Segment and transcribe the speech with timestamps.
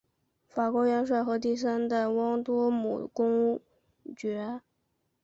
[0.47, 3.59] 法国元帅和第三代旺多姆公
[4.17, 4.59] 爵。